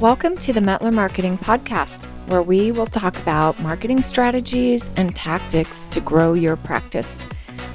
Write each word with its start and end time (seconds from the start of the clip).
Welcome 0.00 0.36
to 0.38 0.52
the 0.52 0.60
Mettler 0.60 0.92
Marketing 0.92 1.36
Podcast, 1.36 2.04
where 2.28 2.40
we 2.40 2.70
will 2.70 2.86
talk 2.86 3.16
about 3.16 3.58
marketing 3.58 4.00
strategies 4.00 4.92
and 4.94 5.12
tactics 5.16 5.88
to 5.88 6.00
grow 6.00 6.34
your 6.34 6.54
practice. 6.54 7.20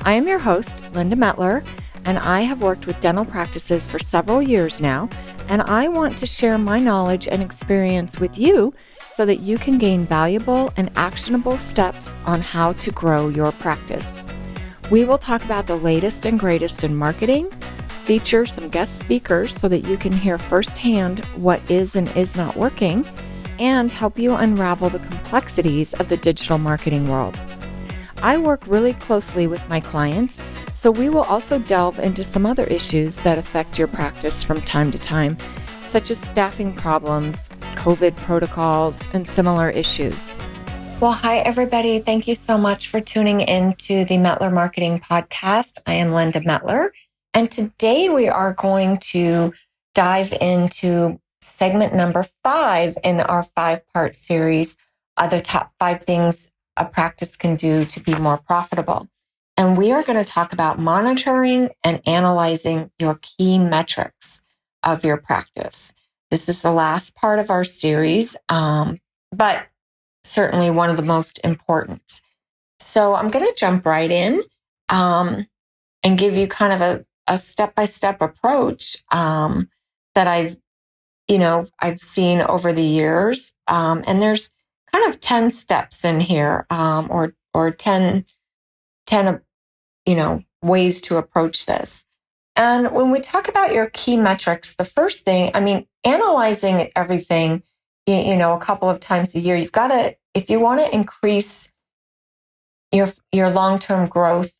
I 0.03 0.13
am 0.13 0.25
your 0.25 0.39
host, 0.39 0.89
Linda 0.93 1.17
Mettler, 1.17 1.65
and 2.05 2.17
I 2.17 2.39
have 2.39 2.61
worked 2.61 2.87
with 2.87 2.97
dental 3.01 3.25
practices 3.25 3.89
for 3.89 3.99
several 3.99 4.41
years 4.41 4.79
now, 4.79 5.09
and 5.49 5.63
I 5.63 5.89
want 5.89 6.17
to 6.17 6.25
share 6.25 6.57
my 6.57 6.79
knowledge 6.79 7.27
and 7.27 7.43
experience 7.43 8.17
with 8.17 8.37
you 8.37 8.73
so 9.09 9.25
that 9.25 9.41
you 9.41 9.57
can 9.57 9.77
gain 9.77 10.05
valuable 10.05 10.71
and 10.77 10.91
actionable 10.95 11.57
steps 11.57 12.15
on 12.23 12.39
how 12.39 12.71
to 12.71 12.91
grow 12.91 13.27
your 13.27 13.51
practice. 13.51 14.21
We 14.89 15.03
will 15.03 15.17
talk 15.17 15.43
about 15.43 15.67
the 15.67 15.75
latest 15.75 16.25
and 16.25 16.39
greatest 16.39 16.85
in 16.85 16.95
marketing 16.95 17.51
feature 18.03 18.45
some 18.45 18.67
guest 18.67 18.99
speakers 18.99 19.55
so 19.55 19.69
that 19.69 19.85
you 19.85 19.97
can 19.97 20.11
hear 20.11 20.37
firsthand 20.37 21.23
what 21.35 21.61
is 21.71 21.95
and 21.95 22.09
is 22.17 22.35
not 22.35 22.57
working, 22.57 23.05
and 23.59 23.91
help 23.91 24.19
you 24.19 24.35
unravel 24.35 24.89
the 24.89 24.99
complexities 24.99 25.93
of 25.93 26.09
the 26.09 26.17
digital 26.17 26.57
marketing 26.57 27.05
world. 27.05 27.39
I 28.21 28.37
work 28.37 28.65
really 28.67 28.93
closely 28.93 29.47
with 29.47 29.67
my 29.69 29.79
clients, 29.79 30.43
so 30.73 30.91
we 30.91 31.09
will 31.09 31.23
also 31.23 31.59
delve 31.59 31.99
into 31.99 32.23
some 32.23 32.45
other 32.45 32.65
issues 32.65 33.21
that 33.21 33.37
affect 33.37 33.79
your 33.79 33.87
practice 33.87 34.43
from 34.43 34.59
time 34.61 34.91
to 34.91 34.99
time, 34.99 35.37
such 35.83 36.11
as 36.11 36.19
staffing 36.19 36.73
problems, 36.75 37.49
COVID 37.75 38.15
protocols, 38.17 39.07
and 39.13 39.27
similar 39.27 39.69
issues. 39.69 40.35
Well, 40.99 41.11
hi, 41.11 41.39
everybody. 41.39 41.99
Thank 41.99 42.27
you 42.27 42.35
so 42.35 42.57
much 42.57 42.87
for 42.87 43.01
tuning 43.01 43.41
in 43.41 43.73
to 43.73 44.05
the 44.05 44.15
Mettler 44.15 44.53
Marketing 44.53 44.99
Podcast. 44.99 45.77
I 45.85 45.93
am 45.93 46.11
Linda 46.13 46.39
Mettler. 46.39 46.89
And 47.33 47.49
today 47.49 48.09
we 48.09 48.29
are 48.29 48.53
going 48.53 48.97
to 49.11 49.53
dive 49.95 50.33
into 50.39 51.19
segment 51.41 51.93
number 51.93 52.23
five 52.43 52.97
in 53.03 53.19
our 53.19 53.43
five 53.43 53.87
part 53.89 54.15
series, 54.15 54.77
uh, 55.17 55.27
the 55.27 55.41
top 55.41 55.71
five 55.79 56.03
things 56.03 56.49
a 56.77 56.85
practice 56.85 57.35
can 57.35 57.55
do 57.55 57.85
to 57.85 57.99
be 57.99 58.15
more 58.15 58.37
profitable. 58.37 59.07
And 59.55 59.77
we 59.77 59.91
are 59.91 60.03
going 60.03 60.23
to 60.23 60.29
talk 60.29 60.53
about 60.53 60.79
monitoring 60.79 61.69
and 61.83 62.01
analyzing 62.07 62.89
your 62.97 63.19
key 63.21 63.59
metrics 63.59 64.41
of 64.81 65.05
your 65.05 65.17
practice. 65.17 65.93
This 66.31 66.49
is 66.49 66.63
the 66.63 66.71
last 66.71 67.15
part 67.15 67.37
of 67.37 67.51
our 67.51 67.63
series, 67.63 68.35
um, 68.49 68.99
but 69.31 69.67
certainly 70.23 70.71
one 70.71 70.89
of 70.89 70.97
the 70.97 71.03
most 71.03 71.39
important. 71.43 72.21
So 72.79 73.13
I'm 73.13 73.29
going 73.29 73.45
to 73.45 73.53
jump 73.55 73.85
right 73.85 74.11
in 74.11 74.41
um, 74.89 75.45
and 76.01 76.17
give 76.17 76.35
you 76.35 76.47
kind 76.47 76.73
of 76.73 76.81
a, 76.81 77.05
a 77.27 77.37
step 77.37 77.75
by 77.75 77.85
step 77.85 78.21
approach 78.21 78.97
um, 79.11 79.69
that 80.15 80.27
I've, 80.27 80.57
you 81.27 81.37
know, 81.37 81.65
I've 81.79 81.99
seen 81.99 82.41
over 82.41 82.73
the 82.73 82.83
years. 82.83 83.53
Um, 83.67 84.03
and 84.05 84.21
there's 84.21 84.51
kind 84.91 85.07
of 85.07 85.19
10 85.19 85.49
steps 85.51 86.03
in 86.03 86.19
here 86.19 86.65
um, 86.69 87.07
or, 87.09 87.33
or 87.53 87.71
10, 87.71 88.25
10, 89.07 89.41
you 90.05 90.15
know, 90.15 90.43
ways 90.61 91.01
to 91.01 91.17
approach 91.17 91.65
this. 91.65 92.03
And 92.55 92.91
when 92.91 93.09
we 93.09 93.19
talk 93.19 93.47
about 93.47 93.73
your 93.73 93.89
key 93.89 94.15
metrics, 94.15 94.75
the 94.75 94.85
first 94.85 95.25
thing, 95.25 95.49
I 95.53 95.59
mean, 95.59 95.87
analyzing 96.03 96.91
everything, 96.95 97.63
you, 98.05 98.15
you 98.15 98.37
know, 98.37 98.53
a 98.53 98.59
couple 98.59 98.89
of 98.89 98.99
times 98.99 99.33
a 99.33 99.39
year, 99.39 99.55
you've 99.55 99.71
got 99.71 99.87
to, 99.87 100.15
if 100.35 100.49
you 100.49 100.59
want 100.59 100.81
to 100.81 100.93
increase 100.93 101.67
your, 102.91 103.07
your 103.31 103.49
long-term 103.49 104.07
growth 104.07 104.53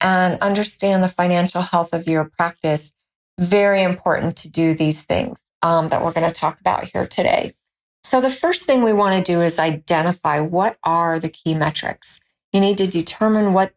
and 0.00 0.40
understand 0.40 1.02
the 1.02 1.08
financial 1.08 1.62
health 1.62 1.92
of 1.92 2.06
your 2.06 2.24
practice. 2.24 2.92
Very 3.38 3.82
important 3.82 4.36
to 4.38 4.48
do 4.48 4.74
these 4.74 5.04
things 5.04 5.50
um, 5.62 5.88
that 5.88 6.02
we're 6.02 6.12
going 6.12 6.28
to 6.28 6.34
talk 6.34 6.60
about 6.60 6.84
here 6.84 7.06
today. 7.06 7.52
So 8.04 8.20
the 8.20 8.30
first 8.30 8.64
thing 8.64 8.82
we 8.82 8.92
want 8.92 9.24
to 9.24 9.32
do 9.32 9.42
is 9.42 9.58
identify 9.58 10.40
what 10.40 10.78
are 10.82 11.18
the 11.18 11.28
key 11.28 11.54
metrics. 11.54 12.20
You 12.52 12.60
need 12.60 12.78
to 12.78 12.86
determine 12.86 13.52
what 13.52 13.74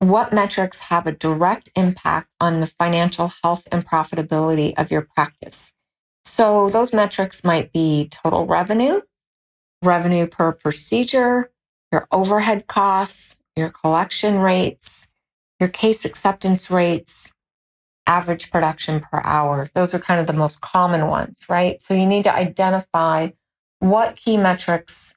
what 0.00 0.32
metrics 0.32 0.78
have 0.78 1.08
a 1.08 1.12
direct 1.12 1.70
impact 1.74 2.28
on 2.40 2.60
the 2.60 2.68
financial 2.68 3.32
health 3.42 3.66
and 3.72 3.84
profitability 3.84 4.72
of 4.78 4.92
your 4.92 5.02
practice. 5.02 5.72
So 6.24 6.70
those 6.70 6.92
metrics 6.92 7.42
might 7.42 7.72
be 7.72 8.08
total 8.08 8.46
revenue, 8.46 9.00
revenue 9.82 10.28
per 10.28 10.52
procedure, 10.52 11.50
your 11.90 12.06
overhead 12.12 12.68
costs, 12.68 13.36
your 13.56 13.70
collection 13.70 14.38
rates, 14.38 15.08
your 15.60 15.68
case 15.68 16.04
acceptance 16.04 16.70
rates, 16.70 17.32
average 18.06 18.50
production 18.50 19.00
per 19.00 19.20
hour. 19.24 19.68
Those 19.74 19.94
are 19.94 19.98
kind 19.98 20.20
of 20.20 20.26
the 20.26 20.32
most 20.32 20.60
common 20.60 21.06
ones, 21.06 21.46
right? 21.48 21.80
So 21.82 21.94
you 21.94 22.06
need 22.06 22.24
to 22.24 22.34
identify 22.34 23.30
what 23.80 24.16
key 24.16 24.36
metrics, 24.36 25.14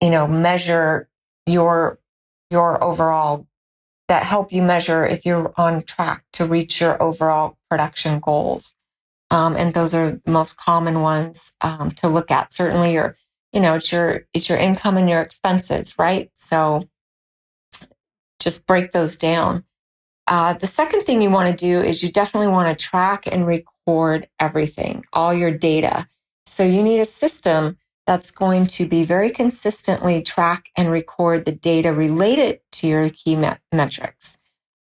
you 0.00 0.10
know, 0.10 0.26
measure 0.26 1.08
your, 1.46 1.98
your 2.50 2.82
overall 2.82 3.46
that 4.08 4.24
help 4.24 4.52
you 4.52 4.62
measure 4.62 5.04
if 5.04 5.24
you're 5.24 5.52
on 5.56 5.82
track 5.82 6.24
to 6.32 6.46
reach 6.46 6.80
your 6.80 7.02
overall 7.02 7.56
production 7.70 8.20
goals. 8.20 8.74
Um, 9.30 9.56
and 9.56 9.72
those 9.72 9.94
are 9.94 10.20
the 10.24 10.30
most 10.30 10.56
common 10.56 11.00
ones 11.00 11.52
um, 11.60 11.90
to 11.92 12.08
look 12.08 12.30
at. 12.30 12.52
Certainly, 12.52 12.92
your, 12.92 13.16
you 13.52 13.60
know, 13.60 13.74
it's 13.74 13.90
your 13.90 14.26
it's 14.34 14.48
your 14.48 14.58
income 14.58 14.96
and 14.96 15.08
your 15.08 15.20
expenses, 15.20 15.98
right? 15.98 16.30
So 16.34 16.88
just 18.44 18.66
break 18.66 18.92
those 18.92 19.16
down. 19.16 19.64
Uh, 20.26 20.52
the 20.52 20.66
second 20.66 21.02
thing 21.02 21.20
you 21.20 21.30
want 21.30 21.50
to 21.50 21.64
do 21.66 21.82
is 21.82 22.02
you 22.02 22.10
definitely 22.10 22.48
want 22.48 22.66
to 22.68 22.84
track 22.84 23.26
and 23.26 23.46
record 23.46 24.28
everything, 24.38 25.04
all 25.12 25.34
your 25.34 25.50
data. 25.50 26.08
So 26.46 26.64
you 26.64 26.82
need 26.82 27.00
a 27.00 27.06
system 27.06 27.78
that's 28.06 28.30
going 28.30 28.66
to 28.66 28.86
be 28.86 29.04
very 29.04 29.30
consistently 29.30 30.22
track 30.22 30.70
and 30.76 30.90
record 30.90 31.44
the 31.44 31.52
data 31.52 31.92
related 31.92 32.60
to 32.72 32.86
your 32.86 33.08
key 33.08 33.34
met- 33.34 33.60
metrics. 33.72 34.36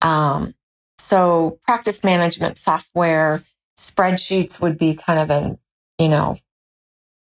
Um, 0.01 0.55
so 0.99 1.59
practice 1.65 2.05
management 2.05 2.57
software, 2.57 3.43
spreadsheets 3.77 4.61
would 4.61 4.79
be 4.79 4.95
kind 4.95 5.19
of 5.19 5.31
an, 5.31 5.59
you 5.99 6.09
know, 6.09 6.39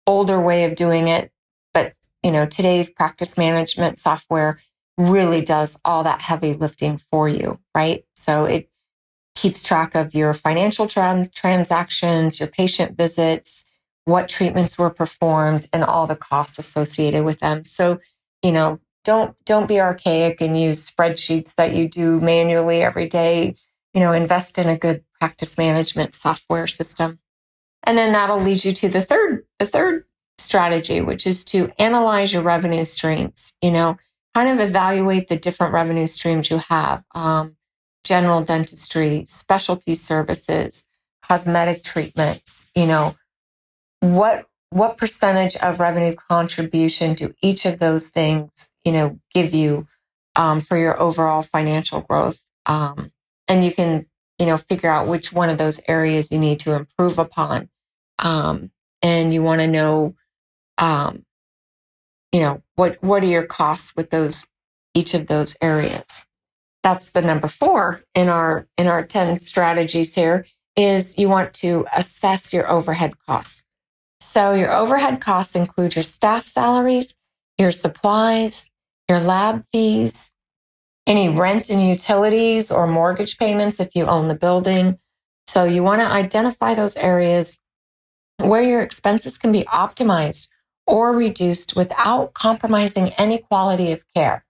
older 0.06 0.40
way 0.40 0.64
of 0.64 0.74
doing 0.74 1.08
it. 1.08 1.30
But, 1.72 1.94
you 2.22 2.30
know, 2.30 2.46
today's 2.46 2.88
practice 2.88 3.36
management 3.36 3.98
software 3.98 4.60
really 4.96 5.40
does 5.40 5.78
all 5.84 6.04
that 6.04 6.20
heavy 6.20 6.52
lifting 6.52 6.98
for 6.98 7.28
you, 7.28 7.58
right? 7.74 8.04
So 8.14 8.44
it 8.44 8.70
keeps 9.34 9.62
track 9.62 9.94
of 9.94 10.14
your 10.14 10.32
financial 10.34 10.86
tra- 10.86 11.26
transactions, 11.34 12.38
your 12.38 12.48
patient 12.48 12.96
visits, 12.96 13.64
what 14.04 14.28
treatments 14.28 14.78
were 14.78 14.90
performed 14.90 15.68
and 15.72 15.82
all 15.82 16.06
the 16.06 16.16
costs 16.16 16.58
associated 16.58 17.24
with 17.24 17.40
them. 17.40 17.64
So, 17.64 17.98
you 18.42 18.52
know, 18.52 18.80
don't 19.04 19.36
don't 19.44 19.68
be 19.68 19.80
archaic 19.80 20.40
and 20.40 20.58
use 20.58 20.90
spreadsheets 20.90 21.54
that 21.56 21.74
you 21.74 21.88
do 21.88 22.20
manually 22.20 22.82
every 22.82 23.06
day. 23.06 23.54
You 23.92 24.00
know, 24.00 24.12
invest 24.12 24.58
in 24.58 24.68
a 24.68 24.78
good 24.78 25.04
practice 25.20 25.58
management 25.58 26.14
software 26.14 26.66
system. 26.66 27.18
And 27.84 27.98
then 27.98 28.12
that'll 28.12 28.40
lead 28.40 28.64
you 28.64 28.72
to 28.72 28.88
the 28.88 29.02
third 29.02 29.44
the 29.58 29.66
third 29.66 30.04
strategy, 30.38 31.00
which 31.00 31.26
is 31.26 31.44
to 31.46 31.70
analyze 31.78 32.32
your 32.32 32.42
revenue 32.42 32.84
streams. 32.84 33.54
You 33.60 33.72
know, 33.72 33.96
kind 34.34 34.48
of 34.48 34.66
evaluate 34.66 35.28
the 35.28 35.36
different 35.36 35.72
revenue 35.72 36.06
streams 36.06 36.50
you 36.50 36.58
have 36.58 37.04
um, 37.14 37.56
general 38.02 38.42
dentistry, 38.42 39.24
specialty 39.26 39.94
services, 39.94 40.86
cosmetic 41.22 41.82
treatments, 41.82 42.66
you 42.74 42.86
know, 42.86 43.14
what 44.00 44.46
what 44.70 44.96
percentage 44.96 45.54
of 45.56 45.78
revenue 45.78 46.16
contribution 46.16 47.14
do 47.14 47.32
each 47.40 47.64
of 47.64 47.78
those 47.78 48.08
things, 48.08 48.70
you 48.84 48.90
know, 48.90 49.20
give 49.32 49.54
you 49.54 49.86
um, 50.34 50.60
for 50.60 50.76
your 50.76 51.00
overall 51.00 51.42
financial 51.42 52.00
growth? 52.00 52.42
Um, 52.66 53.12
and 53.46 53.64
you 53.64 53.72
can, 53.72 54.06
you 54.38 54.46
know, 54.46 54.56
figure 54.56 54.90
out 54.90 55.06
which 55.06 55.32
one 55.32 55.48
of 55.48 55.58
those 55.58 55.80
areas 55.86 56.32
you 56.32 56.40
need 56.40 56.58
to 56.60 56.72
improve 56.74 57.20
upon. 57.20 57.68
Um, 58.18 58.72
and 59.00 59.32
you 59.32 59.44
want 59.44 59.60
to 59.60 59.68
know, 59.68 60.16
um, 60.78 61.24
you 62.34 62.40
know, 62.40 62.60
what, 62.74 63.00
what 63.00 63.22
are 63.22 63.28
your 63.28 63.46
costs 63.46 63.94
with 63.94 64.10
those, 64.10 64.44
each 64.92 65.14
of 65.14 65.28
those 65.28 65.56
areas? 65.60 66.26
That's 66.82 67.12
the 67.12 67.22
number 67.22 67.46
four 67.46 68.02
in 68.12 68.28
our, 68.28 68.66
in 68.76 68.88
our 68.88 69.04
10 69.04 69.38
strategies 69.38 70.16
here 70.16 70.44
is 70.74 71.16
you 71.16 71.28
want 71.28 71.54
to 71.54 71.86
assess 71.96 72.52
your 72.52 72.68
overhead 72.68 73.12
costs. 73.24 73.64
So 74.18 74.52
your 74.52 74.72
overhead 74.72 75.20
costs 75.20 75.54
include 75.54 75.94
your 75.94 76.02
staff 76.02 76.44
salaries, 76.44 77.14
your 77.56 77.70
supplies, 77.70 78.68
your 79.08 79.20
lab 79.20 79.62
fees, 79.72 80.32
any 81.06 81.28
rent 81.28 81.70
and 81.70 81.86
utilities 81.86 82.68
or 82.68 82.88
mortgage 82.88 83.38
payments 83.38 83.78
if 83.78 83.94
you 83.94 84.06
own 84.06 84.26
the 84.26 84.34
building. 84.34 84.98
So 85.46 85.62
you 85.62 85.84
want 85.84 86.00
to 86.00 86.06
identify 86.06 86.74
those 86.74 86.96
areas 86.96 87.58
where 88.38 88.62
your 88.62 88.82
expenses 88.82 89.38
can 89.38 89.52
be 89.52 89.62
optimized 89.66 90.48
or 90.86 91.12
reduced 91.12 91.76
without 91.76 92.34
compromising 92.34 93.08
any 93.10 93.38
quality 93.38 93.92
of 93.92 94.04
care. 94.14 94.44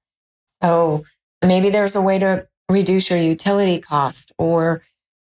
So 0.62 1.04
maybe 1.42 1.70
there's 1.70 1.96
a 1.96 2.02
way 2.02 2.18
to 2.18 2.46
reduce 2.68 3.10
your 3.10 3.18
utility 3.18 3.78
cost 3.78 4.32
or, 4.38 4.82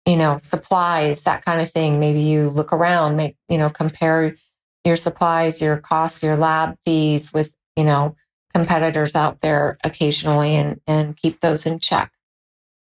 you 0.06 0.16
know, 0.16 0.37
supplies, 0.37 1.22
that 1.22 1.44
kind 1.44 1.60
of 1.60 1.70
thing. 1.70 1.99
Maybe 1.99 2.20
you 2.20 2.50
look 2.50 2.72
around, 2.72 3.16
make, 3.16 3.37
you 3.49 3.58
know, 3.58 3.70
compare 3.70 4.37
your 4.84 4.96
supplies, 4.96 5.60
your 5.60 5.78
costs, 5.78 6.22
your 6.22 6.37
lab 6.37 6.76
fees 6.84 7.32
with, 7.32 7.50
you 7.76 7.84
know, 7.84 8.16
competitors 8.52 9.16
out 9.16 9.40
there 9.40 9.78
occasionally 9.82 10.55
and, 10.55 10.81
and 10.87 11.16
keep 11.16 11.40
those 11.40 11.64
in 11.64 11.78
check. 11.78 12.12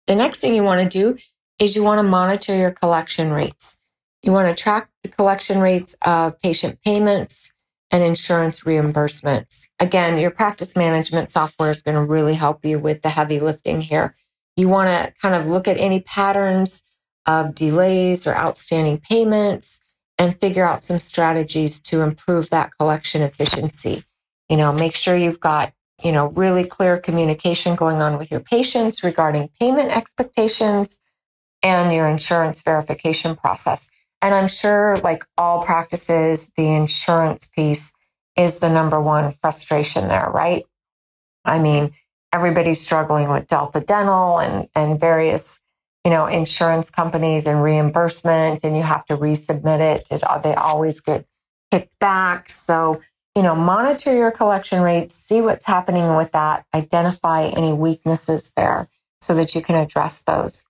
The 0.07 0.15
next 0.15 0.39
thing 0.39 0.55
you 0.55 0.63
want 0.63 0.81
to 0.81 0.87
do 0.87 1.17
is 1.59 1.75
you 1.75 1.83
want 1.83 1.99
to 1.99 2.03
monitor 2.03 2.55
your 2.55 2.71
collection 2.71 3.31
rates. 3.31 3.77
You 4.23 4.31
want 4.31 4.47
to 4.47 4.63
track 4.63 4.89
the 5.03 5.09
collection 5.09 5.59
rates 5.59 5.95
of 6.01 6.39
patient 6.39 6.79
payments 6.83 7.51
and 7.91 8.03
insurance 8.03 8.61
reimbursements. 8.61 9.67
Again, 9.79 10.17
your 10.17 10.31
practice 10.31 10.75
management 10.75 11.29
software 11.29 11.71
is 11.71 11.81
going 11.81 11.95
to 11.95 12.03
really 12.03 12.35
help 12.35 12.65
you 12.65 12.79
with 12.79 13.01
the 13.01 13.09
heavy 13.09 13.39
lifting 13.39 13.81
here. 13.81 14.15
You 14.55 14.67
want 14.67 14.89
to 14.89 15.13
kind 15.21 15.35
of 15.35 15.47
look 15.47 15.67
at 15.67 15.77
any 15.77 15.99
patterns 16.01 16.83
of 17.25 17.55
delays 17.55 18.25
or 18.25 18.35
outstanding 18.35 18.99
payments 18.99 19.79
and 20.17 20.39
figure 20.39 20.65
out 20.65 20.81
some 20.81 20.99
strategies 20.99 21.79
to 21.81 22.01
improve 22.01 22.49
that 22.49 22.71
collection 22.77 23.21
efficiency. 23.21 24.03
You 24.49 24.57
know, 24.57 24.71
make 24.71 24.95
sure 24.95 25.15
you've 25.15 25.39
got, 25.39 25.73
you 26.03 26.11
know, 26.11 26.27
really 26.27 26.63
clear 26.63 26.97
communication 26.97 27.75
going 27.75 28.01
on 28.01 28.17
with 28.17 28.31
your 28.31 28.39
patients 28.39 29.03
regarding 29.03 29.49
payment 29.59 29.95
expectations 29.95 30.99
and 31.61 31.91
your 31.91 32.07
insurance 32.07 32.61
verification 32.61 33.35
process. 33.35 33.89
And 34.21 34.33
I'm 34.33 34.47
sure, 34.47 34.97
like 34.97 35.23
all 35.37 35.63
practices, 35.63 36.49
the 36.57 36.73
insurance 36.73 37.45
piece 37.45 37.91
is 38.35 38.59
the 38.59 38.69
number 38.69 38.99
one 39.01 39.31
frustration 39.31 40.07
there, 40.07 40.29
right? 40.33 40.65
I 41.45 41.59
mean, 41.59 41.91
everybody's 42.33 42.81
struggling 42.81 43.29
with 43.29 43.47
Delta 43.47 43.79
Dental 43.79 44.39
and, 44.39 44.67
and 44.75 44.99
various, 44.99 45.59
you 46.03 46.11
know, 46.11 46.25
insurance 46.25 46.89
companies 46.89 47.45
and 47.45 47.61
reimbursement, 47.61 48.63
and 48.63 48.75
you 48.75 48.83
have 48.83 49.05
to 49.05 49.17
resubmit 49.17 49.79
it. 49.79 50.07
it 50.11 50.23
uh, 50.23 50.39
they 50.39 50.53
always 50.55 50.99
get 50.99 51.25
kicked 51.71 51.97
back. 51.99 52.49
So, 52.49 53.01
you 53.35 53.43
know, 53.43 53.55
monitor 53.55 54.15
your 54.15 54.31
collection 54.31 54.81
rates, 54.81 55.15
see 55.15 55.41
what's 55.41 55.65
happening 55.65 56.15
with 56.15 56.31
that, 56.31 56.65
identify 56.73 57.45
any 57.45 57.73
weaknesses 57.73 58.51
there 58.55 58.89
so 59.21 59.35
that 59.35 59.53
you 59.53 59.61
can 59.61 59.75
address 59.75 60.21
those. 60.21 60.63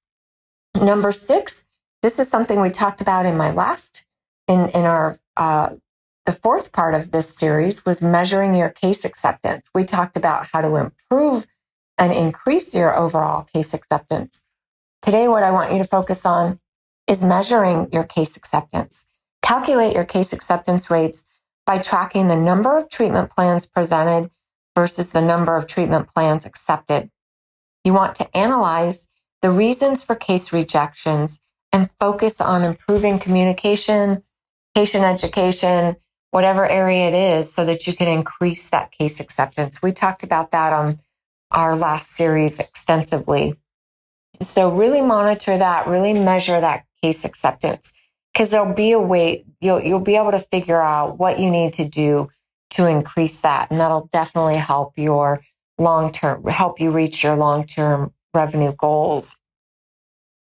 Number 0.76 1.12
six, 1.12 1.64
this 2.02 2.20
is 2.20 2.30
something 2.30 2.62
we 2.62 2.70
talked 2.70 3.02
about 3.02 3.26
in 3.26 3.38
my 3.38 3.52
last, 3.52 4.06
in, 4.48 4.70
in 4.70 4.86
our, 4.86 5.20
uh, 5.36 5.70
the 6.26 6.32
fourth 6.32 6.72
part 6.72 6.94
of 6.94 7.12
this 7.12 7.36
series 7.36 7.86
was 7.86 8.02
measuring 8.02 8.54
your 8.54 8.70
case 8.70 9.06
acceptance. 9.06 9.70
We 9.74 9.84
talked 9.84 10.18
about 10.18 10.48
how 10.52 10.62
to 10.62 10.76
improve 10.76 11.48
and 11.98 12.14
increase 12.14 12.76
your 12.76 12.98
overall 12.98 13.44
case 13.44 13.74
acceptance. 13.74 14.44
Today, 15.02 15.28
what 15.28 15.44
I 15.44 15.52
want 15.52 15.72
you 15.72 15.78
to 15.78 15.86
focus 15.86 16.26
on 16.26 16.60
is 17.08 17.24
measuring 17.24 17.88
your 17.92 18.04
case 18.04 18.36
acceptance. 18.36 19.06
Calculate 19.42 19.94
your 19.94 20.04
case 20.04 20.34
acceptance 20.34 20.92
rates 20.92 21.26
by 21.66 21.78
tracking 21.78 22.28
the 22.28 22.36
number 22.36 22.78
of 22.78 22.90
treatment 22.90 23.30
plans 23.30 23.66
presented 23.66 24.30
versus 24.76 25.12
the 25.12 25.22
number 25.22 25.56
of 25.56 25.66
treatment 25.66 26.08
plans 26.08 26.46
accepted. 26.46 27.10
You 27.84 27.94
want 27.94 28.16
to 28.16 28.38
analyze 28.38 29.08
the 29.42 29.50
reasons 29.50 30.04
for 30.04 30.16
case 30.16 30.52
rejections 30.52 31.40
and 31.72 31.92
focus 32.00 32.40
on 32.42 32.64
improving 32.64 33.20
communication, 33.20 34.24
patient 34.76 35.04
education, 35.04 35.96
whatever 36.32 36.68
area 36.68 37.08
it 37.08 37.14
is, 37.14 37.52
so 37.52 37.66
that 37.66 37.88
you 37.88 37.94
can 37.94 38.08
increase 38.08 38.70
that 38.70 38.92
case 38.92 39.20
acceptance. 39.20 39.82
We 39.82 39.92
talked 39.92 40.24
about 40.24 40.52
that 40.52 40.74
on 40.74 41.00
our 41.52 41.76
last 41.76 42.12
series 42.12 42.60
extensively. 42.60 43.56
So 44.42 44.70
really 44.70 45.02
monitor 45.02 45.58
that, 45.58 45.88
really 45.88 46.14
measure 46.14 46.60
that 46.60 46.86
case 47.02 47.26
acceptance 47.26 47.92
because 48.34 48.52
there'll 48.52 48.74
be 48.74 48.92
a 48.92 49.00
way 49.00 49.46
you'll 49.62 49.82
you'll 49.82 50.00
be 50.00 50.16
able 50.16 50.32
to 50.32 50.40
figure 50.40 50.82
out 50.82 51.18
what 51.18 51.40
you 51.40 51.50
need 51.50 51.74
to 51.74 51.86
do 51.88 52.30
to 52.72 52.88
increase 52.88 53.42
that 53.42 53.72
and 53.72 53.80
that'll 53.80 54.08
definitely 54.12 54.56
help 54.56 54.94
your 54.98 55.42
long 55.78 56.12
term 56.12 56.44
help 56.46 56.80
you 56.80 56.92
reach 56.92 57.24
your 57.24 57.36
long 57.36 57.66
term 57.66 58.14
revenue 58.34 58.74
goals. 58.74 59.36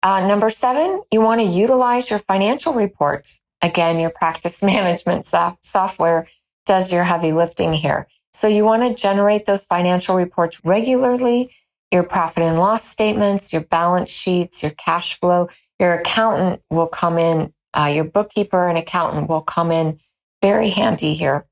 Uh, 0.06 0.20
number 0.28 0.52
seven, 0.52 1.02
you 1.12 1.20
want 1.20 1.42
to 1.42 1.48
utilize 1.48 2.12
your 2.12 2.20
financial 2.20 2.76
reports. 2.76 3.40
Again, 3.64 4.00
your 4.00 4.12
practice 4.12 4.62
management 4.64 5.26
soft- 5.26 5.66
software 5.66 6.28
does 6.68 6.94
your 6.94 7.04
heavy 7.04 7.32
lifting 7.32 7.74
here. 7.74 8.08
So 8.32 8.48
you 8.48 8.66
want 8.66 8.84
to 8.84 8.94
generate 8.94 9.48
those 9.48 9.64
financial 9.64 10.16
reports 10.16 10.64
regularly, 10.64 11.50
your 11.92 12.04
profit 12.04 12.44
and 12.44 12.60
loss 12.60 12.88
statements, 12.88 13.52
your 13.52 13.64
balance 13.64 14.12
sheets, 14.12 14.62
your 14.62 14.74
cash 14.74 15.20
flow. 15.20 15.50
Your 15.80 15.96
accountant 15.96 16.62
will 16.70 16.88
come 16.88 17.18
in, 17.18 17.52
uh, 17.74 17.92
your 17.92 18.04
bookkeeper 18.04 18.68
and 18.68 18.78
accountant 18.78 19.28
will 19.28 19.42
come 19.42 19.72
in 19.72 20.00
very 20.40 20.70
handy 20.70 21.16
here. 21.16 21.48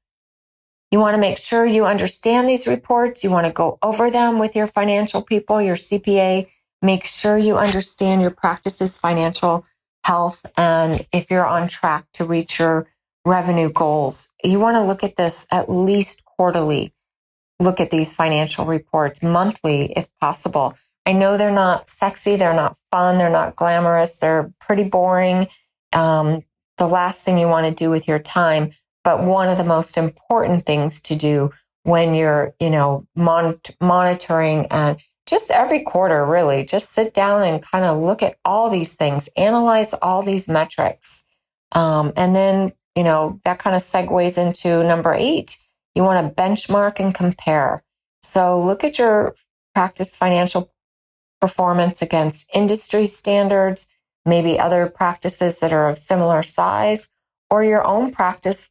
You 0.91 0.99
want 0.99 1.15
to 1.15 1.19
make 1.21 1.39
sure 1.39 1.65
you 1.65 1.85
understand 1.85 2.47
these 2.47 2.67
reports. 2.67 3.23
You 3.23 3.31
want 3.31 3.47
to 3.47 3.51
go 3.51 3.79
over 3.81 4.11
them 4.11 4.37
with 4.37 4.55
your 4.55 4.67
financial 4.67 5.23
people, 5.23 5.59
your 5.59 5.75
CPA. 5.75 6.47
Make 6.83 7.05
sure 7.05 7.37
you 7.37 7.55
understand 7.55 8.21
your 8.21 8.31
practice's 8.31 8.97
financial 8.97 9.65
health 10.03 10.45
and 10.57 11.05
if 11.11 11.31
you're 11.31 11.47
on 11.47 11.67
track 11.67 12.05
to 12.13 12.25
reach 12.25 12.59
your 12.59 12.87
revenue 13.25 13.71
goals. 13.71 14.29
You 14.43 14.59
want 14.59 14.75
to 14.75 14.81
look 14.81 15.03
at 15.03 15.15
this 15.15 15.47
at 15.49 15.71
least 15.71 16.23
quarterly. 16.25 16.93
Look 17.59 17.79
at 17.79 17.89
these 17.89 18.13
financial 18.13 18.65
reports 18.65 19.23
monthly 19.23 19.93
if 19.93 20.09
possible. 20.19 20.75
I 21.05 21.13
know 21.13 21.37
they're 21.37 21.51
not 21.51 21.89
sexy, 21.89 22.35
they're 22.35 22.53
not 22.53 22.77
fun, 22.91 23.17
they're 23.17 23.29
not 23.29 23.55
glamorous, 23.55 24.19
they're 24.19 24.53
pretty 24.59 24.83
boring. 24.83 25.47
Um, 25.93 26.43
the 26.77 26.87
last 26.87 27.23
thing 27.23 27.39
you 27.39 27.47
want 27.47 27.65
to 27.65 27.73
do 27.73 27.89
with 27.89 28.07
your 28.07 28.19
time 28.19 28.73
but 29.03 29.23
one 29.23 29.49
of 29.49 29.57
the 29.57 29.63
most 29.63 29.97
important 29.97 30.65
things 30.65 31.01
to 31.01 31.15
do 31.15 31.51
when 31.83 32.13
you're, 32.13 32.53
you 32.59 32.69
know, 32.69 33.05
mon- 33.15 33.59
monitoring 33.81 34.67
and 34.67 34.97
just 35.25 35.51
every 35.51 35.81
quarter, 35.81 36.25
really, 36.25 36.65
just 36.65 36.91
sit 36.91 37.13
down 37.13 37.43
and 37.43 37.61
kind 37.61 37.85
of 37.85 38.01
look 38.01 38.21
at 38.21 38.37
all 38.43 38.69
these 38.69 38.95
things, 38.95 39.29
analyze 39.37 39.93
all 39.93 40.21
these 40.21 40.47
metrics. 40.47 41.23
Um, 41.71 42.13
and 42.15 42.35
then, 42.35 42.73
you 42.95 43.03
know, 43.03 43.39
that 43.45 43.59
kind 43.59 43.75
of 43.75 43.81
segues 43.81 44.37
into 44.37 44.83
number 44.83 45.13
eight. 45.13 45.57
You 45.95 46.03
want 46.03 46.27
to 46.27 46.41
benchmark 46.41 46.99
and 46.99 47.13
compare. 47.13 47.83
So 48.21 48.59
look 48.59 48.83
at 48.83 48.99
your 48.99 49.35
practice 49.73 50.15
financial 50.15 50.71
performance 51.41 52.01
against 52.01 52.49
industry 52.53 53.05
standards, 53.05 53.87
maybe 54.25 54.59
other 54.59 54.87
practices 54.87 55.59
that 55.59 55.73
are 55.73 55.89
of 55.89 55.97
similar 55.97 56.41
size, 56.41 57.09
or 57.49 57.63
your 57.63 57.85
own 57.85 58.11
practice 58.11 58.69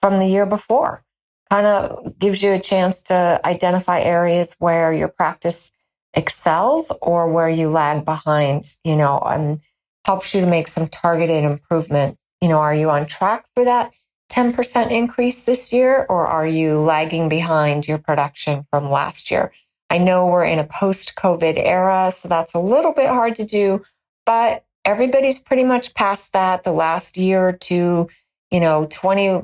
from 0.00 0.18
the 0.18 0.26
year 0.26 0.46
before. 0.46 1.04
Kind 1.52 1.66
of 1.66 2.18
gives 2.18 2.42
you 2.42 2.52
a 2.52 2.58
chance 2.58 3.02
to 3.02 3.38
identify 3.44 4.00
areas 4.00 4.56
where 4.58 4.90
your 4.90 5.08
practice 5.08 5.70
excels 6.14 6.90
or 7.02 7.30
where 7.30 7.50
you 7.50 7.68
lag 7.68 8.06
behind, 8.06 8.74
you 8.84 8.96
know, 8.96 9.18
and 9.18 9.60
helps 10.06 10.34
you 10.34 10.40
to 10.40 10.46
make 10.46 10.66
some 10.66 10.88
targeted 10.88 11.44
improvements. 11.44 12.24
You 12.40 12.48
know, 12.48 12.58
are 12.58 12.74
you 12.74 12.88
on 12.88 13.04
track 13.04 13.44
for 13.54 13.66
that 13.66 13.92
10% 14.30 14.90
increase 14.90 15.44
this 15.44 15.74
year 15.74 16.06
or 16.08 16.26
are 16.26 16.46
you 16.46 16.78
lagging 16.78 17.28
behind 17.28 17.86
your 17.86 17.98
production 17.98 18.62
from 18.70 18.90
last 18.90 19.30
year? 19.30 19.52
I 19.90 19.98
know 19.98 20.26
we're 20.26 20.46
in 20.46 20.58
a 20.58 20.64
post 20.64 21.16
COVID 21.16 21.62
era, 21.62 22.12
so 22.12 22.28
that's 22.28 22.54
a 22.54 22.60
little 22.60 22.94
bit 22.94 23.10
hard 23.10 23.34
to 23.34 23.44
do, 23.44 23.82
but 24.24 24.64
everybody's 24.86 25.38
pretty 25.38 25.64
much 25.64 25.92
past 25.92 26.32
that. 26.32 26.64
The 26.64 26.72
last 26.72 27.18
year 27.18 27.46
or 27.46 27.52
two, 27.52 28.08
you 28.50 28.60
know, 28.60 28.86
20, 28.90 29.42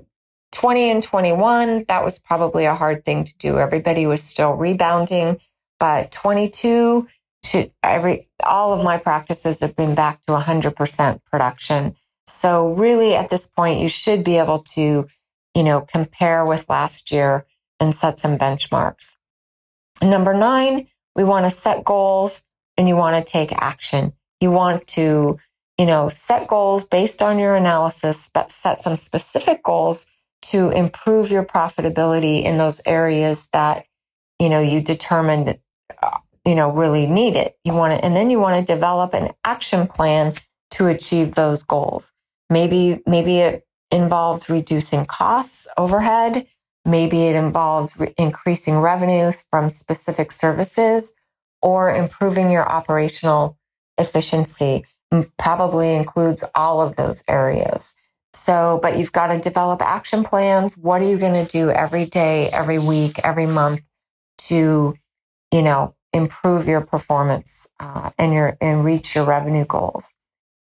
20 0.53 0.91
and 0.91 1.03
21, 1.03 1.85
that 1.89 2.05
was 2.05 2.19
probably 2.19 2.65
a 2.65 2.75
hard 2.75 3.05
thing 3.05 3.25
to 3.25 3.37
do. 3.39 3.59
Everybody 3.59 4.07
was 4.07 4.23
still 4.23 4.53
rebounding, 4.53 5.39
but 5.79 6.11
22 6.13 7.07
should 7.45 7.71
every, 7.83 8.29
all 8.45 8.73
of 8.73 8.85
my 8.85 8.99
practices 8.99 9.61
have 9.61 9.77
been 9.77 9.95
back 9.95 10.23
to 10.23 10.33
100% 10.33 11.21
production. 11.31 11.95
So 12.27 12.69
really 12.73 13.15
at 13.15 13.29
this 13.29 13.47
point, 13.47 13.81
you 13.81 13.89
should 13.89 14.25
be 14.25 14.39
able 14.39 14.61
to, 14.75 15.07
you 15.55 15.63
know, 15.63 15.81
compare 15.81 16.45
with 16.45 16.69
last 16.69 17.13
year 17.13 17.47
and 17.81 17.95
set 17.95 18.19
some 18.19 18.39
benchmarks. 18.39 19.17
Number 20.03 20.35
nine, 20.35 20.87
we 21.15 21.25
want 21.25 21.47
to 21.47 21.51
set 21.51 21.85
goals 21.85 22.43
and 22.77 22.89
you 22.89 22.97
want 22.97 23.17
to 23.17 23.33
take 23.33 23.53
action. 23.53 24.13
You 24.41 24.51
want 24.51 24.87
to, 24.89 25.39
you 25.79 25.87
know, 25.87 26.09
set 26.09 26.49
goals 26.49 26.85
based 26.85 27.23
on 27.23 27.39
your 27.39 27.57
analysis, 27.57 28.31
but 28.33 28.51
set 28.51 28.79
some 28.79 28.97
specific 28.97 29.63
goals 29.63 30.07
to 30.51 30.71
improve 30.71 31.31
your 31.31 31.45
profitability 31.45 32.43
in 32.43 32.59
those 32.59 32.81
areas 32.87 33.49
that, 33.53 33.87
you 34.39 34.49
know, 34.49 34.61
you 34.61 34.81
determined, 34.81 35.59
uh, 36.03 36.19
you 36.45 36.55
know, 36.55 36.71
really 36.71 37.07
need 37.07 37.37
it. 37.37 37.57
You 37.65 37.75
want 37.75 37.95
to, 37.95 38.05
and 38.05 38.17
then 38.17 38.31
you 38.31 38.41
want 38.41 38.67
to 38.67 38.73
develop 38.75 39.15
an 39.15 39.31
action 39.45 39.87
plan 39.87 40.33
to 40.73 40.87
achieve 40.87 41.35
those 41.35 41.63
goals. 41.63 42.13
Maybe, 42.51 43.03
maybe 43.07 43.39
it 43.39 43.67
involves 43.91 44.49
reducing 44.49 45.07
costs, 45.07 45.67
overhead. 45.77 46.47
Maybe 46.85 47.25
it 47.25 47.37
involves 47.37 47.99
re- 47.99 48.15
increasing 48.17 48.79
revenues 48.79 49.45
from 49.51 49.69
specific 49.69 50.33
services 50.33 51.13
or 51.61 51.95
improving 51.95 52.51
your 52.51 52.67
operational 52.67 53.59
efficiency. 53.99 54.85
Probably 55.39 55.95
includes 55.95 56.45
all 56.55 56.81
of 56.81 56.97
those 56.97 57.23
areas. 57.29 57.95
So, 58.39 58.79
but 58.83 58.97
you've 58.97 59.13
got 59.13 59.29
to 59.29 59.39
develop 59.39 59.83
action 59.83 60.23
plans. 60.23 60.77
What 60.77 61.03
are 61.03 61.07
you 61.07 61.19
going 61.19 61.45
to 61.45 61.51
do 61.51 61.71
every 61.71 62.07
day, 62.07 62.49
every 62.51 62.79
week, 62.79 63.19
every 63.25 63.47
month 63.47 63.81
to, 64.47 64.95
you 65.53 65.63
know, 65.63 65.95
improve 66.13 66.69
your 66.69 66.81
performance 66.81 67.67
uh, 67.81 68.11
and 68.17 68.33
your 68.33 68.57
and 68.61 68.85
reach 68.85 69.17
your 69.17 69.25
revenue 69.25 69.65
goals? 69.65 70.15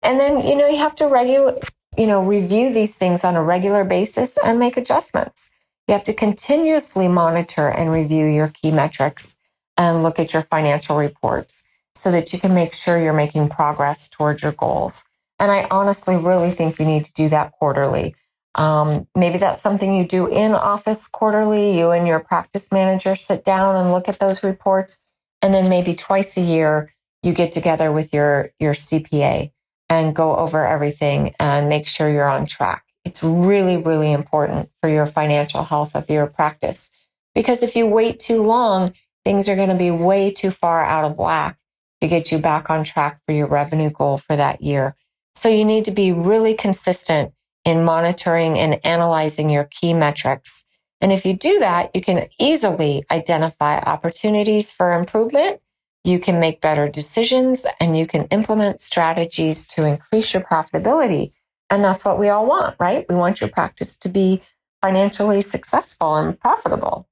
And 0.03 0.19
then, 0.19 0.41
you 0.47 0.57
know, 0.57 0.67
you 0.67 0.79
have 0.79 0.97
to 0.97 1.07
regular, 1.09 1.59
you 1.97 2.07
know, 2.07 2.23
review 2.23 2.73
these 2.73 2.97
things 2.97 3.23
on 3.23 3.37
a 3.37 3.43
regular 3.43 3.85
basis 3.85 4.39
and 4.39 4.59
make 4.59 4.79
adjustments. 4.79 5.51
You 5.87 5.93
have 5.93 6.05
to 6.05 6.15
continuously 6.15 7.07
monitor 7.07 7.69
and 7.69 7.93
review 7.93 8.27
your 8.27 8.49
key 8.49 8.71
metrics 8.71 9.37
and 9.77 10.03
look 10.03 10.19
at 10.19 10.33
your 10.33 10.43
financial 10.43 10.97
reports 10.97 11.63
so 11.95 12.11
that 12.13 12.33
you 12.33 12.39
can 12.39 12.55
make 12.55 12.73
sure 12.73 13.01
you're 13.01 13.13
making 13.13 13.51
progress 13.51 14.09
towards 14.09 14.43
your 14.43 14.53
goals. 14.53 15.05
And 15.39 15.51
I 15.51 15.67
honestly 15.71 16.17
really 16.17 16.51
think 16.51 16.79
you 16.79 16.85
need 16.85 17.05
to 17.05 17.13
do 17.13 17.29
that 17.29 17.53
quarterly. 17.53 18.15
Um, 18.55 19.07
maybe 19.15 19.39
that's 19.39 19.63
something 19.63 19.95
you 19.95 20.07
do 20.07 20.27
in 20.27 20.53
office 20.53 21.07
quarterly. 21.07 21.79
You 21.79 21.91
and 21.91 22.07
your 22.09 22.21
practice 22.21 22.73
manager 22.73 23.15
sit 23.15 23.45
down 23.45 23.77
and 23.77 23.93
look 23.93 24.09
at 24.09 24.19
those 24.19 24.43
reports. 24.43 24.99
And 25.43 25.55
then 25.55 25.69
maybe 25.69 25.95
twice 25.95 26.37
a 26.37 26.41
year, 26.41 26.93
you 27.23 27.33
get 27.33 27.53
together 27.53 27.93
with 27.93 28.13
your, 28.13 28.51
your 28.59 28.73
CPA 28.73 29.53
and 29.89 30.15
go 30.15 30.37
over 30.37 30.67
everything 30.67 31.35
and 31.39 31.69
make 31.69 31.87
sure 31.87 32.11
you're 32.11 32.29
on 32.29 32.47
track. 32.47 32.85
It's 33.05 33.23
really, 33.23 33.77
really 33.77 34.13
important 34.13 34.71
for 34.81 34.91
your 34.91 35.07
financial 35.07 35.65
health 35.65 35.95
of 35.95 36.11
your 36.11 36.27
practice. 36.27 36.91
Because 37.35 37.63
if 37.63 37.77
you 37.77 37.87
wait 37.87 38.19
too 38.19 38.43
long, 38.43 38.93
things 39.25 39.49
are 39.49 39.57
going 39.57 39.69
to 39.69 39.75
be 39.77 39.91
way 39.91 40.31
too 40.31 40.51
far 40.51 40.85
out 40.85 41.05
of 41.05 41.19
whack 41.19 41.59
to 42.01 42.09
get 42.09 42.31
you 42.33 42.39
back 42.39 42.71
on 42.71 42.85
track 42.85 43.21
for 43.25 43.33
your 43.33 43.47
revenue 43.47 43.91
goal 43.91 44.19
for 44.19 44.37
that 44.37 44.63
year. 44.63 44.95
So 45.35 45.49
you 45.49 45.65
need 45.65 45.85
to 45.85 45.91
be 45.91 46.13
really 46.13 46.55
consistent 46.55 47.33
in 47.65 47.85
monitoring 47.85 48.59
and 48.59 48.85
analyzing 48.85 49.51
your 49.51 49.65
key 49.65 49.95
metrics. 49.95 50.65
And 51.01 51.13
if 51.13 51.25
you 51.25 51.35
do 51.35 51.59
that, 51.61 51.91
you 51.95 52.01
can 52.01 52.29
easily 52.39 53.05
identify 53.11 53.79
opportunities 53.79 54.73
for 54.73 54.93
improvement. 54.93 55.61
You 56.05 56.19
can 56.19 56.41
make 56.41 56.61
better 56.61 56.89
decisions 56.89 57.67
and 57.81 57.97
you 57.97 58.07
can 58.07 58.25
implement 58.27 58.81
strategies 58.81 59.67
to 59.67 59.85
increase 59.85 60.33
your 60.33 60.43
profitability. 60.43 61.33
And 61.71 61.85
that's 61.85 62.05
what 62.05 62.19
we 62.19 62.29
all 62.29 62.47
want, 62.47 62.77
right? 62.81 63.05
We 63.09 63.15
want 63.15 63.41
your 63.41 63.51
practice 63.51 63.97
to 63.99 64.09
be 64.09 64.41
financially 64.81 65.43
successful 65.43 66.17
and 66.17 66.39
profitable. 66.39 67.09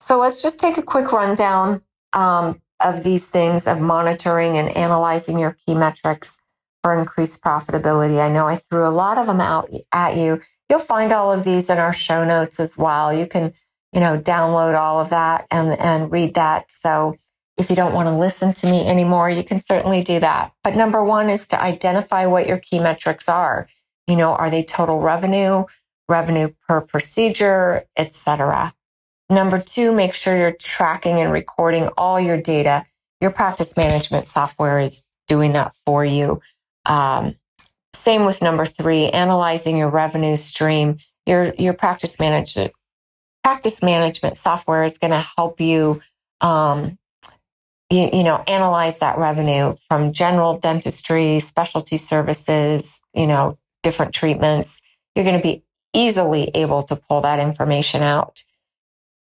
So 0.00 0.18
let's 0.18 0.42
just 0.42 0.60
take 0.60 0.78
a 0.78 0.82
quick 0.82 1.12
rundown 1.12 1.82
um, 2.12 2.62
of 2.80 3.04
these 3.04 3.28
things 3.28 3.66
of 3.66 3.80
monitoring 3.80 4.56
and 4.56 4.74
analyzing 4.76 5.38
your 5.38 5.52
key 5.52 5.74
metrics 5.74 6.38
for 6.82 6.98
increased 6.98 7.42
profitability. 7.42 8.20
I 8.20 8.28
know 8.28 8.46
I 8.46 8.56
threw 8.56 8.86
a 8.86 8.90
lot 8.90 9.18
of 9.18 9.26
them 9.26 9.40
out 9.40 9.68
at 9.92 10.16
you. 10.16 10.40
You'll 10.68 10.78
find 10.78 11.12
all 11.12 11.32
of 11.32 11.44
these 11.44 11.70
in 11.70 11.78
our 11.78 11.92
show 11.92 12.24
notes 12.24 12.60
as 12.60 12.76
well. 12.76 13.12
You 13.12 13.26
can, 13.26 13.52
you 13.92 14.00
know, 14.00 14.18
download 14.18 14.78
all 14.78 15.00
of 15.00 15.10
that 15.10 15.46
and, 15.50 15.78
and 15.78 16.12
read 16.12 16.34
that. 16.34 16.70
So 16.70 17.16
if 17.56 17.70
you 17.70 17.76
don't 17.76 17.94
want 17.94 18.08
to 18.08 18.14
listen 18.14 18.52
to 18.54 18.70
me 18.70 18.86
anymore, 18.86 19.28
you 19.28 19.42
can 19.42 19.60
certainly 19.60 20.02
do 20.02 20.20
that. 20.20 20.52
But 20.62 20.76
number 20.76 21.02
one 21.02 21.28
is 21.28 21.46
to 21.48 21.60
identify 21.60 22.26
what 22.26 22.46
your 22.46 22.58
key 22.58 22.78
metrics 22.78 23.28
are. 23.28 23.68
You 24.06 24.16
know, 24.16 24.34
are 24.34 24.48
they 24.48 24.62
total 24.62 25.00
revenue, 25.00 25.64
revenue 26.08 26.52
per 26.66 26.80
procedure, 26.80 27.84
etc. 27.96 28.72
Number 29.28 29.60
two, 29.60 29.92
make 29.92 30.14
sure 30.14 30.36
you're 30.36 30.52
tracking 30.52 31.18
and 31.20 31.32
recording 31.32 31.88
all 31.98 32.18
your 32.18 32.40
data. 32.40 32.86
Your 33.20 33.30
practice 33.30 33.76
management 33.76 34.26
software 34.26 34.78
is 34.80 35.04
doing 35.26 35.52
that 35.52 35.72
for 35.84 36.04
you. 36.04 36.40
Um, 36.88 37.36
same 37.92 38.24
with 38.24 38.42
number 38.42 38.64
three, 38.64 39.08
analyzing 39.08 39.76
your 39.76 39.90
revenue 39.90 40.36
stream. 40.36 40.98
Your 41.26 41.54
your 41.58 41.74
practice 41.74 42.18
management 42.18 42.72
practice 43.48 43.82
management 43.82 44.36
software 44.36 44.84
is 44.84 44.98
going 44.98 45.10
to 45.10 45.24
help 45.36 45.58
you, 45.58 46.02
um, 46.42 46.98
you, 47.88 48.10
you 48.12 48.22
know, 48.22 48.44
analyze 48.46 48.98
that 48.98 49.16
revenue 49.16 49.74
from 49.88 50.12
general 50.12 50.58
dentistry, 50.58 51.40
specialty 51.40 51.96
services, 51.96 53.00
you 53.14 53.26
know, 53.26 53.56
different 53.82 54.12
treatments. 54.12 54.82
You're 55.14 55.24
going 55.24 55.38
to 55.38 55.42
be 55.42 55.62
easily 55.94 56.50
able 56.54 56.82
to 56.82 56.96
pull 56.96 57.22
that 57.22 57.40
information 57.40 58.02
out. 58.02 58.44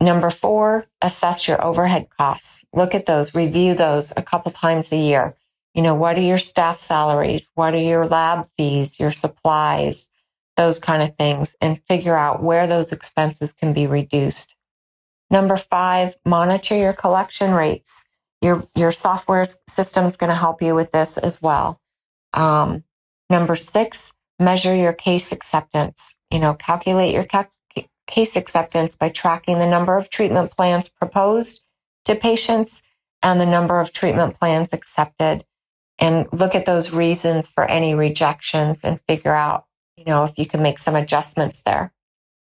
Number 0.02 0.30
four, 0.30 0.86
assess 1.02 1.48
your 1.48 1.64
overhead 1.64 2.10
costs. 2.10 2.66
Look 2.74 2.94
at 2.94 3.06
those, 3.06 3.34
review 3.34 3.74
those 3.74 4.12
a 4.18 4.22
couple 4.22 4.52
times 4.52 4.92
a 4.92 4.98
year. 4.98 5.36
You 5.74 5.82
know, 5.82 5.96
what 5.96 6.18
are 6.18 6.22
your 6.22 6.38
staff 6.38 6.80
salaries? 6.80 7.52
What 7.56 7.74
are 7.74 7.78
your 7.78 8.06
lab 8.06 8.48
fees, 8.58 9.00
your 9.00 9.12
supplies, 9.12 10.10
those 10.60 10.78
kind 10.78 11.02
of 11.02 11.16
things, 11.16 11.56
and 11.62 11.82
figure 11.88 12.18
out 12.18 12.44
where 12.44 12.68
those 12.68 12.92
expenses 12.92 13.54
can 13.54 13.72
be 13.72 13.88
reduced. 13.88 14.56
Number 15.32 15.56
five, 15.56 16.18
monitor 16.26 16.76
your 16.76 16.92
collection 16.92 17.52
rates. 17.52 18.04
Your, 18.42 18.68
your 18.76 18.92
software 18.92 19.46
system 19.70 20.06
is 20.06 20.18
going 20.18 20.32
to 20.32 20.36
help 20.36 20.62
you 20.62 20.76
with 20.76 20.92
this 20.92 21.18
as 21.18 21.42
well. 21.42 21.80
Um, 22.34 22.84
number 23.30 23.56
six, 23.56 24.12
measure 24.38 24.76
your 24.76 24.92
case 24.92 25.32
acceptance. 25.32 26.14
You 26.30 26.40
know, 26.40 26.56
calculate 26.56 27.14
your 27.14 27.24
ca- 27.24 27.48
case 28.06 28.36
acceptance 28.36 28.96
by 28.96 29.08
tracking 29.08 29.60
the 29.60 29.68
number 29.68 29.96
of 29.96 30.10
treatment 30.10 30.52
plans 30.52 30.90
proposed 30.90 31.62
to 32.04 32.16
patients 32.16 32.82
and 33.24 33.40
the 33.40 33.46
number 33.46 33.80
of 33.80 33.94
treatment 33.94 34.38
plans 34.38 34.74
accepted 34.74 35.46
and 36.00 36.28
look 36.32 36.56
at 36.56 36.66
those 36.66 36.94
reasons 36.94 37.50
for 37.50 37.66
any 37.66 37.94
rejections 37.94 38.84
and 38.84 39.02
figure 39.02 39.34
out, 39.34 39.66
you 39.98 40.06
know, 40.06 40.24
if 40.24 40.38
you 40.38 40.46
can 40.46 40.62
make 40.62 40.80
some 40.80 40.96
adjustments 40.96 41.62
there. 41.64 41.94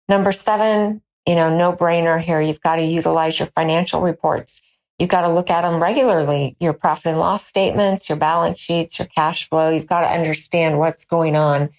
Number 0.09 0.33
seven, 0.33 1.03
you 1.27 1.35
know, 1.35 1.55
no 1.55 1.73
brainer 1.73 2.21
here. 2.21 2.41
You've 2.41 2.61
got 2.61 2.77
to 2.77 2.83
utilize 2.83 3.39
your 3.39 3.47
financial 3.47 4.01
reports. 4.01 4.63
You've 4.99 5.09
got 5.09 5.23
to 5.23 5.33
look 5.33 5.51
at 5.51 5.63
them 5.63 5.83
regularly, 5.83 6.57
your 6.61 6.73
profit 6.73 7.07
and 7.07 7.19
loss 7.19 7.45
statements, 7.45 8.09
your 8.09 8.19
balance 8.19 8.59
sheets, 8.59 8.99
your 8.99 9.09
cash 9.09 9.49
flow. 9.49 9.71
You've 9.71 9.87
got 9.87 10.03
to 10.03 10.09
understand 10.09 10.79
what's 10.79 11.05
going 11.05 11.37
on 11.37 11.71